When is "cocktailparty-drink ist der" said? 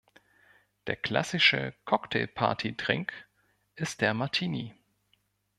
1.85-4.15